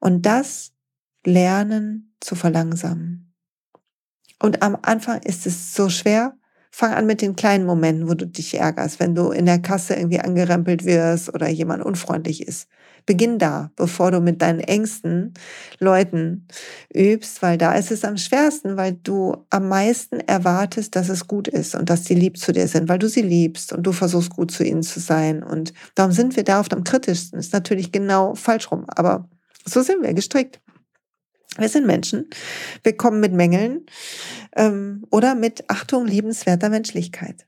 [0.00, 0.72] Und das
[1.24, 3.34] lernen zu verlangsamen.
[4.40, 6.37] Und am Anfang ist es so schwer.
[6.70, 9.94] Fang an mit den kleinen Momenten, wo du dich ärgerst, wenn du in der Kasse
[9.94, 12.68] irgendwie angerempelt wirst oder jemand unfreundlich ist.
[13.06, 15.32] Beginn da, bevor du mit deinen engsten
[15.78, 16.46] Leuten
[16.94, 21.48] übst, weil da ist es am schwersten, weil du am meisten erwartest, dass es gut
[21.48, 24.30] ist und dass sie lieb zu dir sind, weil du sie liebst und du versuchst
[24.30, 25.42] gut zu ihnen zu sein.
[25.42, 27.38] Und darum sind wir da oft am kritischsten.
[27.38, 29.28] Ist natürlich genau falsch rum, aber
[29.64, 30.60] so sind wir gestrickt.
[31.56, 32.28] Wir sind Menschen.
[32.82, 33.86] Wir kommen mit Mängeln
[34.54, 37.46] ähm, oder mit Achtung liebenswerter Menschlichkeit.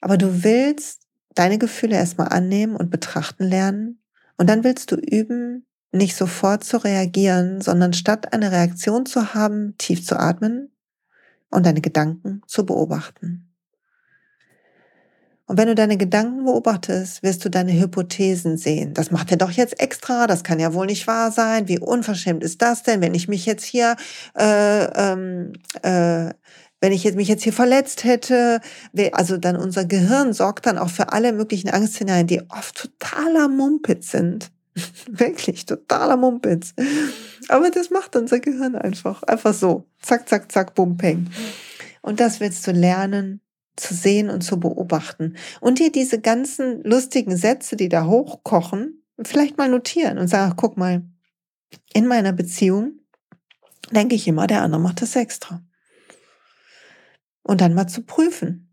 [0.00, 1.02] Aber du willst
[1.34, 4.02] deine Gefühle erstmal annehmen und betrachten lernen
[4.36, 9.76] und dann willst du üben, nicht sofort zu reagieren, sondern statt eine Reaktion zu haben,
[9.78, 10.72] tief zu atmen
[11.50, 13.51] und deine Gedanken zu beobachten.
[15.52, 18.94] Und wenn du deine Gedanken beobachtest, wirst du deine Hypothesen sehen.
[18.94, 21.68] Das macht er doch jetzt extra, das kann ja wohl nicht wahr sein.
[21.68, 23.96] Wie unverschämt ist das denn, wenn ich mich jetzt hier,
[24.34, 26.32] äh, ähm, äh,
[26.80, 28.62] wenn ich jetzt, mich jetzt hier verletzt hätte?
[29.12, 34.10] Also dann unser Gehirn sorgt dann auch für alle möglichen Angstszenarien, die oft totaler Mumpitz
[34.10, 34.50] sind.
[35.10, 36.72] Wirklich totaler Mumpitz.
[37.48, 39.22] Aber das macht unser Gehirn einfach.
[39.24, 39.84] Einfach so.
[40.00, 41.26] Zack, zack, zack, bum, peng.
[42.00, 43.42] Und das willst du lernen,
[43.76, 45.36] zu sehen und zu beobachten.
[45.60, 50.76] Und dir diese ganzen lustigen Sätze, die da hochkochen, vielleicht mal notieren und sagen, guck
[50.76, 51.02] mal,
[51.94, 52.98] in meiner Beziehung
[53.90, 55.62] denke ich immer, der andere macht das extra.
[57.42, 58.68] Und dann mal zu prüfen.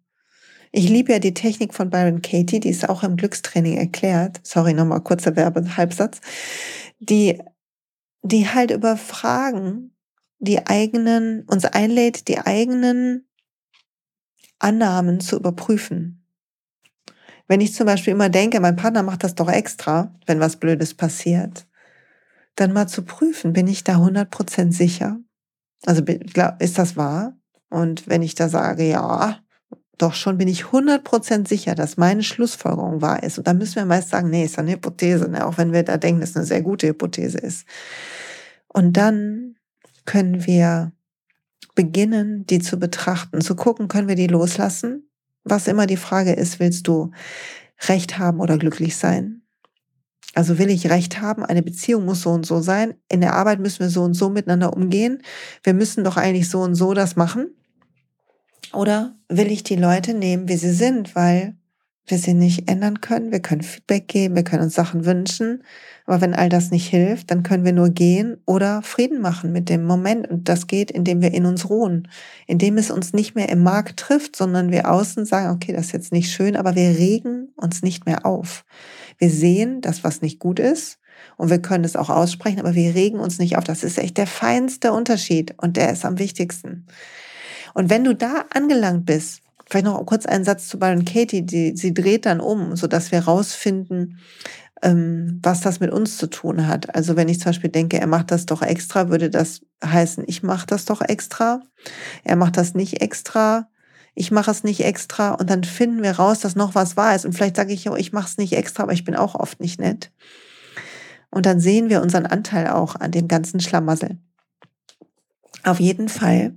[0.71, 4.39] Ich liebe ja die Technik von Byron Katie, die ist auch im Glückstraining erklärt.
[4.43, 6.19] Sorry, nochmal kurzer Werbehalbsatz.
[6.99, 7.41] Die,
[8.21, 9.95] die halt über Fragen
[10.39, 13.28] die eigenen, uns einlädt, die eigenen
[14.59, 16.23] Annahmen zu überprüfen.
[17.47, 20.93] Wenn ich zum Beispiel immer denke, mein Partner macht das doch extra, wenn was Blödes
[20.93, 21.65] passiert,
[22.55, 25.17] dann mal zu prüfen, bin ich da 100% sicher?
[25.85, 26.03] Also
[26.59, 27.37] ist das wahr?
[27.69, 29.39] Und wenn ich da sage, ja,
[29.97, 33.37] doch schon bin ich 100% sicher, dass meine Schlussfolgerung wahr ist.
[33.37, 35.45] Und dann müssen wir meist sagen, nee, ist eine Hypothese, ne?
[35.45, 37.65] auch wenn wir da denken, dass es eine sehr gute Hypothese ist.
[38.67, 39.55] Und dann
[40.05, 40.93] können wir
[41.79, 45.09] beginnen, die zu betrachten, zu gucken, können wir die loslassen?
[45.45, 47.11] Was immer die Frage ist, willst du
[47.87, 49.43] Recht haben oder glücklich sein?
[50.35, 53.61] Also will ich Recht haben, eine Beziehung muss so und so sein, in der Arbeit
[53.61, 55.23] müssen wir so und so miteinander umgehen,
[55.63, 57.47] wir müssen doch eigentlich so und so das machen?
[58.73, 61.55] Oder will ich die Leute nehmen, wie sie sind, weil
[62.09, 63.31] wir sie nicht ändern können.
[63.31, 65.63] Wir können Feedback geben, wir können uns Sachen wünschen.
[66.05, 69.69] Aber wenn all das nicht hilft, dann können wir nur gehen oder Frieden machen mit
[69.69, 70.27] dem Moment.
[70.27, 72.07] Und das geht, indem wir in uns ruhen,
[72.47, 75.91] indem es uns nicht mehr im Markt trifft, sondern wir außen sagen, okay, das ist
[75.91, 78.65] jetzt nicht schön, aber wir regen uns nicht mehr auf.
[79.17, 80.97] Wir sehen, dass was nicht gut ist
[81.37, 83.63] und wir können es auch aussprechen, aber wir regen uns nicht auf.
[83.63, 86.87] Das ist echt der feinste Unterschied und der ist am wichtigsten.
[87.73, 91.75] Und wenn du da angelangt bist, Vielleicht noch kurz einen Satz zu Byron Katie, die,
[91.75, 94.17] sie dreht dann um, so dass wir rausfinden,
[94.81, 96.95] ähm, was das mit uns zu tun hat.
[96.95, 100.41] Also wenn ich zum Beispiel denke, er macht das doch extra, würde das heißen, ich
[100.41, 101.61] mache das doch extra.
[102.23, 103.67] Er macht das nicht extra.
[104.15, 107.25] ich mache es nicht extra und dann finden wir raus, dass noch was wahr ist.
[107.25, 109.59] Und vielleicht sage ich, oh, ich mache es nicht extra, aber ich bin auch oft
[109.61, 110.11] nicht nett.
[111.29, 114.17] Und dann sehen wir unseren Anteil auch an dem ganzen Schlamassel.
[115.63, 116.55] Auf jeden Fall.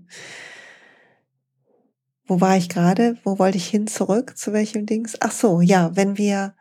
[2.32, 3.18] Wo war ich gerade?
[3.24, 4.38] Wo wollte ich hin zurück?
[4.38, 5.18] Zu welchem Dings?
[5.20, 6.54] Ach so, ja, wenn wir,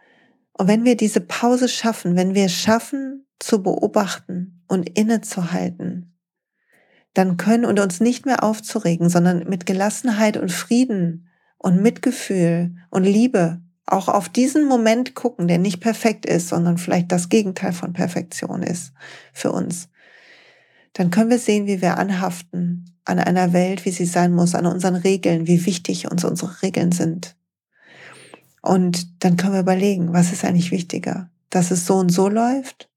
[0.52, 6.20] und wenn wir diese Pause schaffen, wenn wir schaffen zu beobachten und innezuhalten,
[7.14, 13.06] dann können und uns nicht mehr aufzuregen, sondern mit Gelassenheit und Frieden und Mitgefühl und
[13.06, 17.94] Liebe auch auf diesen Moment gucken, der nicht perfekt ist, sondern vielleicht das Gegenteil von
[17.94, 18.92] Perfektion ist
[19.32, 19.88] für uns,
[20.94, 24.66] dann können wir sehen, wie wir anhaften an einer Welt, wie sie sein muss, an
[24.66, 27.36] unseren Regeln, wie wichtig uns unsere Regeln sind.
[28.62, 32.90] Und dann können wir überlegen, was ist eigentlich wichtiger, dass es so und so läuft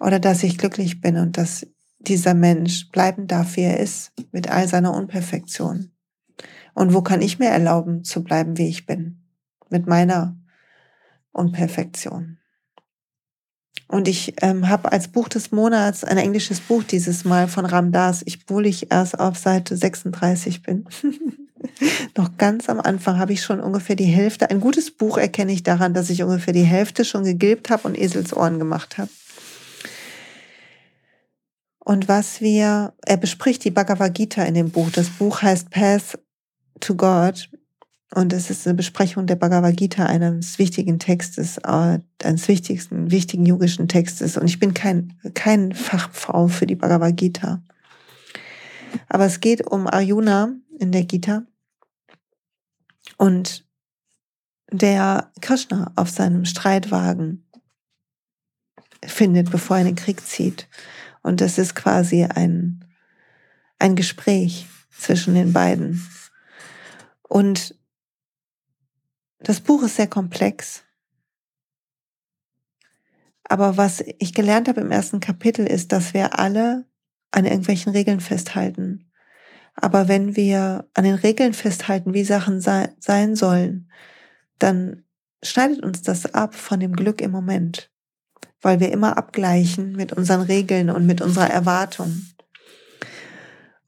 [0.00, 1.66] oder dass ich glücklich bin und dass
[2.00, 5.92] dieser Mensch bleiben darf, wie er ist, mit all seiner Unperfektion.
[6.74, 9.22] Und wo kann ich mir erlauben zu bleiben, wie ich bin,
[9.68, 10.36] mit meiner
[11.32, 12.39] Unperfektion.
[13.88, 18.24] Und ich ähm, habe als Buch des Monats ein englisches Buch dieses Mal von Ramdas.
[18.26, 20.86] Obwohl ich erst auf Seite 36 bin.
[22.16, 24.50] Noch ganz am Anfang habe ich schon ungefähr die Hälfte.
[24.50, 27.98] Ein gutes Buch erkenne ich daran, dass ich ungefähr die Hälfte schon gegilbt habe und
[27.98, 29.10] Eselsohren gemacht habe.
[31.78, 34.90] Und was wir, er bespricht die Bhagavad Gita in dem Buch.
[34.92, 36.18] Das Buch heißt Path
[36.78, 37.48] to God.
[38.12, 43.46] Und es ist eine Besprechung der Bhagavad Gita, eines wichtigen Textes, äh, eines wichtigsten, wichtigen
[43.46, 44.36] yogischen Textes.
[44.36, 47.62] Und ich bin kein, kein Fachfrau für die Bhagavad Gita.
[49.08, 51.44] Aber es geht um Arjuna in der Gita
[53.16, 53.64] und
[54.72, 57.46] der Krishna auf seinem Streitwagen
[59.04, 60.68] findet, bevor er in den Krieg zieht.
[61.22, 62.84] Und das ist quasi ein,
[63.78, 66.06] ein Gespräch zwischen den beiden.
[67.22, 67.76] Und
[69.42, 70.84] das Buch ist sehr komplex.
[73.44, 76.86] Aber was ich gelernt habe im ersten Kapitel ist, dass wir alle
[77.32, 79.10] an irgendwelchen Regeln festhalten.
[79.74, 83.90] Aber wenn wir an den Regeln festhalten, wie Sachen sei, sein sollen,
[84.58, 85.04] dann
[85.42, 87.90] schneidet uns das ab von dem Glück im Moment,
[88.60, 92.22] weil wir immer abgleichen mit unseren Regeln und mit unserer Erwartung.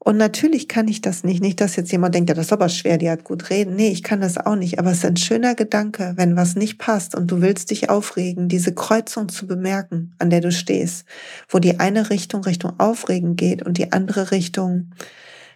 [0.05, 1.41] Und natürlich kann ich das nicht.
[1.41, 3.77] Nicht, dass jetzt jemand denkt, ja, das ist aber schwer, die hat gut reden.
[3.77, 4.77] Nee, ich kann das auch nicht.
[4.77, 8.49] Aber es ist ein schöner Gedanke, wenn was nicht passt und du willst dich aufregen,
[8.49, 11.05] diese Kreuzung zu bemerken, an der du stehst,
[11.47, 14.91] wo die eine Richtung Richtung Aufregen geht und die andere Richtung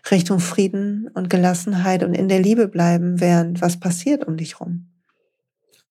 [0.09, 4.87] Richtung Frieden und Gelassenheit und in der Liebe bleiben, während was passiert um dich rum.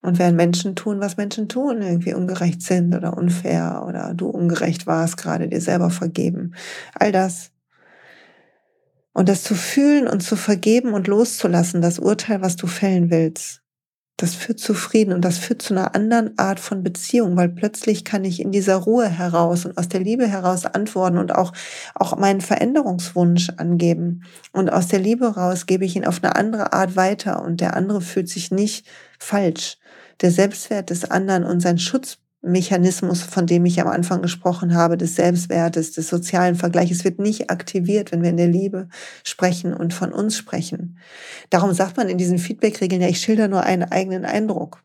[0.01, 4.87] Und während Menschen tun, was Menschen tun, irgendwie ungerecht sind oder unfair oder du ungerecht
[4.87, 6.55] warst, gerade dir selber vergeben.
[6.95, 7.51] All das
[9.17, 13.63] und das zu fühlen und zu vergeben und loszulassen, das Urteil, was du fällen willst,
[14.19, 18.05] das führt zu Frieden und das führt zu einer anderen Art von Beziehung, weil plötzlich
[18.05, 21.55] kann ich in dieser Ruhe heraus und aus der Liebe heraus antworten und auch,
[21.95, 24.25] auch meinen Veränderungswunsch angeben.
[24.53, 27.75] Und aus der Liebe raus gebe ich ihn auf eine andere Art weiter und der
[27.75, 28.87] andere fühlt sich nicht
[29.19, 29.79] falsch.
[30.21, 34.97] Der Selbstwert des anderen und sein Schutz Mechanismus, von dem ich am Anfang gesprochen habe,
[34.97, 38.89] des Selbstwertes, des sozialen Vergleiches, wird nicht aktiviert, wenn wir in der Liebe
[39.25, 40.99] sprechen und von uns sprechen.
[41.51, 44.83] Darum sagt man in diesen Feedback-Regeln ja, ich schilder nur einen eigenen Eindruck.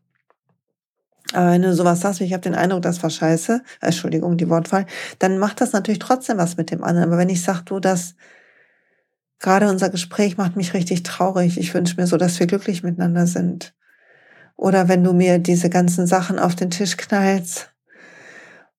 [1.33, 4.85] Aber wenn du sowas sagst, ich habe den Eindruck, das war scheiße, Entschuldigung, die Wortwahl,
[5.19, 7.09] dann macht das natürlich trotzdem was mit dem anderen.
[7.09, 8.15] Aber wenn ich sage, du, das
[9.39, 13.27] gerade unser Gespräch macht mich richtig traurig, ich wünsche mir so, dass wir glücklich miteinander
[13.27, 13.73] sind,
[14.55, 17.71] oder wenn du mir diese ganzen Sachen auf den Tisch knallst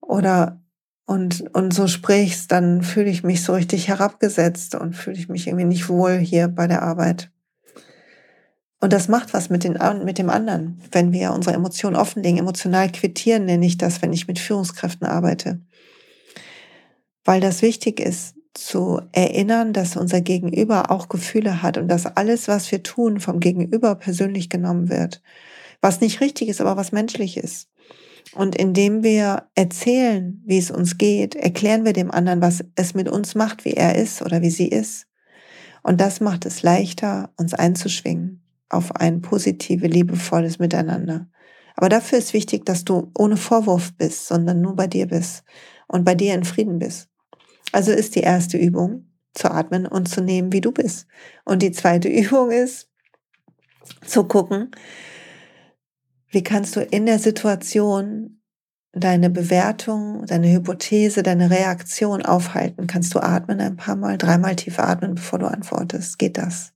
[0.01, 0.61] oder
[1.07, 5.47] und, und so sprichst, dann fühle ich mich so richtig herabgesetzt und fühle ich mich
[5.47, 7.31] irgendwie nicht wohl hier bei der Arbeit.
[8.81, 12.39] Und das macht was mit, den, mit dem anderen, wenn wir unsere Emotionen offenlegen.
[12.39, 15.61] Emotional quittieren nenne ich das, wenn ich mit Führungskräften arbeite.
[17.25, 22.49] Weil das wichtig ist, zu erinnern, dass unser Gegenüber auch Gefühle hat und dass alles,
[22.49, 25.23] was wir tun, vom Gegenüber persönlich genommen wird
[25.83, 27.69] was nicht richtig ist, aber was menschlich ist.
[28.35, 33.09] Und indem wir erzählen, wie es uns geht, erklären wir dem anderen, was es mit
[33.09, 35.07] uns macht, wie er ist oder wie sie ist.
[35.83, 41.29] Und das macht es leichter, uns einzuschwingen auf ein positive, liebevolles Miteinander.
[41.77, 45.45] Aber dafür ist wichtig, dass du ohne Vorwurf bist, sondern nur bei dir bist
[45.89, 47.09] und bei dir in Frieden bist.
[47.73, 51.07] Also ist die erste Übung zu atmen und zu nehmen, wie du bist.
[51.45, 52.89] Und die zweite Übung ist
[54.07, 54.71] zu gucken,
[56.33, 58.41] wie kannst du in der Situation
[58.93, 62.87] deine Bewertung, deine Hypothese, deine Reaktion aufhalten?
[62.87, 66.19] Kannst du atmen ein paar Mal, dreimal tief atmen, bevor du antwortest?
[66.19, 66.73] Geht das?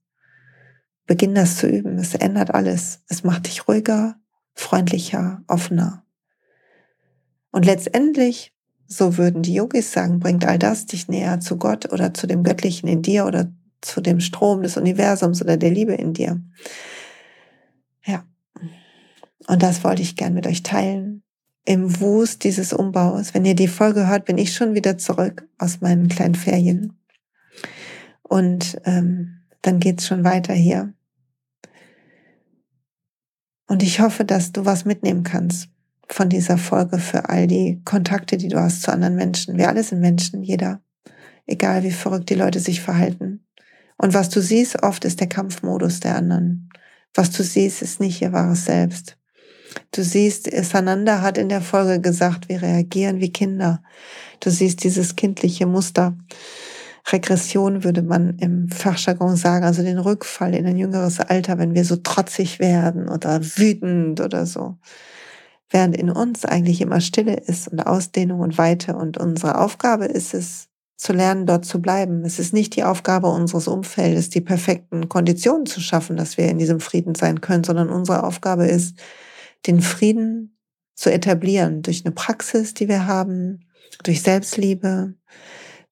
[1.07, 1.97] Beginn das zu üben.
[1.97, 3.01] Es ändert alles.
[3.09, 4.15] Es macht dich ruhiger,
[4.53, 6.03] freundlicher, offener.
[7.51, 8.53] Und letztendlich,
[8.85, 12.43] so würden die Yogis sagen, bringt all das dich näher zu Gott oder zu dem
[12.43, 16.41] Göttlichen in dir oder zu dem Strom des Universums oder der Liebe in dir.
[19.47, 21.23] Und das wollte ich gern mit euch teilen.
[21.65, 23.33] Im Wust dieses Umbaus.
[23.33, 26.97] Wenn ihr die Folge hört, bin ich schon wieder zurück aus meinen kleinen Ferien.
[28.23, 30.93] Und ähm, dann geht's schon weiter hier.
[33.67, 35.69] Und ich hoffe, dass du was mitnehmen kannst
[36.09, 39.57] von dieser Folge für all die Kontakte, die du hast zu anderen Menschen.
[39.57, 40.81] Wir alle sind Menschen, jeder.
[41.45, 43.45] Egal wie verrückt die Leute sich verhalten.
[43.97, 46.69] Und was du siehst oft ist der Kampfmodus der anderen.
[47.13, 49.17] Was du siehst ist nicht ihr wahres Selbst.
[49.91, 53.81] Du siehst, Sananda hat in der Folge gesagt, wir reagieren wie Kinder.
[54.39, 56.17] Du siehst dieses kindliche Muster.
[57.11, 61.85] Regression würde man im Fachjargon sagen, also den Rückfall in ein jüngeres Alter, wenn wir
[61.85, 64.77] so trotzig werden oder wütend oder so.
[65.69, 70.33] Während in uns eigentlich immer Stille ist und Ausdehnung und Weite und unsere Aufgabe ist
[70.33, 72.25] es, zu lernen, dort zu bleiben.
[72.25, 76.57] Es ist nicht die Aufgabe unseres Umfeldes, die perfekten Konditionen zu schaffen, dass wir in
[76.57, 78.97] diesem Frieden sein können, sondern unsere Aufgabe ist,
[79.65, 80.57] den Frieden
[80.93, 83.67] zu etablieren durch eine Praxis, die wir haben,
[84.03, 85.15] durch Selbstliebe,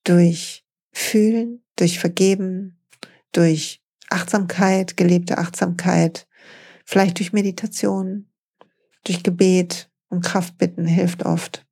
[0.04, 2.80] durch Fühlen, durch Vergeben,
[3.32, 6.28] durch Achtsamkeit, gelebte Achtsamkeit,
[6.86, 8.28] vielleicht durch Meditation,
[9.04, 11.66] durch Gebet und Kraft bitten hilft oft.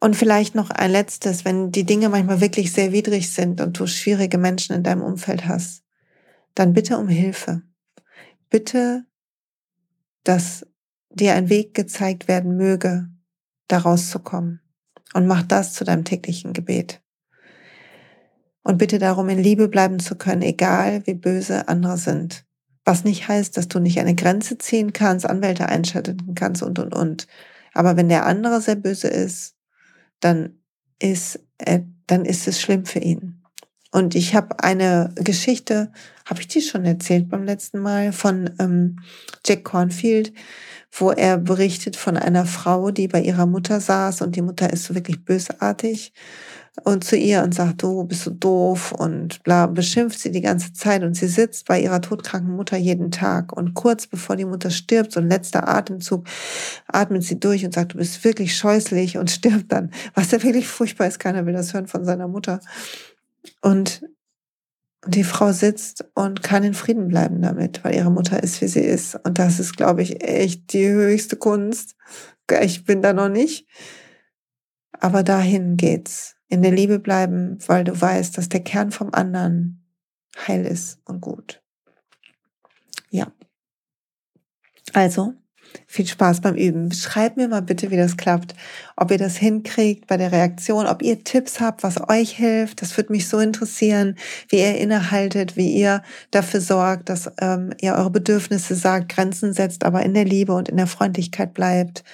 [0.00, 3.86] Und vielleicht noch ein letztes, wenn die Dinge manchmal wirklich sehr widrig sind und du
[3.86, 5.82] schwierige Menschen in deinem Umfeld hast,
[6.54, 7.62] dann bitte um Hilfe.
[8.48, 9.04] Bitte,
[10.24, 10.66] dass
[11.10, 13.08] dir ein Weg gezeigt werden möge,
[13.68, 14.60] da rauszukommen
[15.14, 17.00] und mach das zu deinem täglichen Gebet.
[18.62, 22.44] Und bitte darum, in Liebe bleiben zu können, egal wie böse andere sind.
[22.84, 26.94] Was nicht heißt, dass du nicht eine Grenze ziehen kannst, Anwälte einschalten kannst und, und,
[26.94, 27.26] und.
[27.72, 29.54] Aber wenn der andere sehr böse ist,
[30.20, 30.60] dann
[30.98, 33.42] ist, äh, dann ist es schlimm für ihn.
[33.92, 35.92] Und ich habe eine Geschichte,
[36.30, 39.00] habe ich die schon erzählt beim letzten Mal, von ähm,
[39.44, 40.32] Jack Cornfield,
[40.92, 44.84] wo er berichtet von einer Frau, die bei ihrer Mutter saß und die Mutter ist
[44.84, 46.12] so wirklich bösartig
[46.84, 50.72] und zu ihr und sagt, du bist so doof und bla, beschimpft sie die ganze
[50.72, 54.70] Zeit und sie sitzt bei ihrer todkranken Mutter jeden Tag und kurz bevor die Mutter
[54.70, 56.26] stirbt, so ein letzter Atemzug,
[56.86, 60.68] atmet sie durch und sagt, du bist wirklich scheußlich und stirbt dann, was ja wirklich
[60.68, 62.60] furchtbar ist, keiner will das hören von seiner Mutter.
[63.62, 64.02] Und
[65.06, 68.80] die Frau sitzt und kann in Frieden bleiben damit, weil ihre Mutter ist, wie sie
[68.80, 69.14] ist.
[69.24, 71.96] Und das ist, glaube ich, echt die höchste Kunst.
[72.62, 73.66] Ich bin da noch nicht.
[74.92, 76.36] Aber dahin geht's.
[76.48, 79.86] In der Liebe bleiben, weil du weißt, dass der Kern vom anderen
[80.36, 81.62] heil ist und gut.
[83.08, 83.32] Ja.
[84.92, 85.34] Also,
[85.86, 86.92] viel Spaß beim Üben.
[86.92, 88.54] Schreibt mir mal bitte, wie das klappt,
[88.96, 92.82] ob ihr das hinkriegt bei der Reaktion, ob ihr Tipps habt, was euch hilft.
[92.82, 94.16] Das würde mich so interessieren,
[94.48, 99.84] wie ihr innehaltet, wie ihr dafür sorgt, dass ähm, ihr eure Bedürfnisse sagt, Grenzen setzt,
[99.84, 102.04] aber in der Liebe und in der Freundlichkeit bleibt.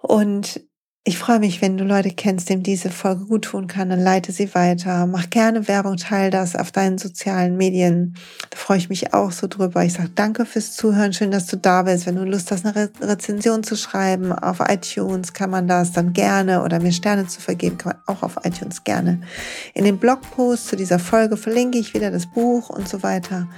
[0.00, 0.60] Und
[1.08, 4.30] ich freue mich, wenn du Leute kennst, dem diese Folge gut tun kann, dann leite
[4.30, 5.06] sie weiter.
[5.06, 8.14] Mach gerne Werbung, teile das auf deinen sozialen Medien.
[8.50, 9.82] Da freue ich mich auch so drüber.
[9.82, 11.14] Ich sage danke fürs Zuhören.
[11.14, 12.04] Schön, dass du da bist.
[12.04, 16.12] Wenn du Lust hast, eine Re Rezension zu schreiben auf iTunes, kann man das dann
[16.12, 19.22] gerne oder mir Sterne zu vergeben, kann man auch auf iTunes gerne.
[19.72, 23.48] In dem Blogpost zu dieser Folge verlinke ich wieder das Buch und so weiter.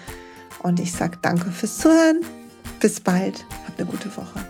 [0.62, 2.20] Und ich sage danke fürs Zuhören.
[2.78, 3.44] Bis bald.
[3.66, 4.49] Hab eine gute Woche.